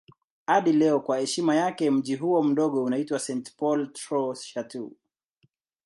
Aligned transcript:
Hadi 0.47 0.73
leo 0.73 0.99
kwa 0.99 1.19
heshima 1.19 1.55
yake 1.55 1.91
mji 1.91 2.15
huo 2.15 2.43
mdogo 2.43 2.83
unaitwa 2.83 3.19
St. 3.19 3.55
Paul 3.57 3.87
Trois-Chateaux. 3.93 4.91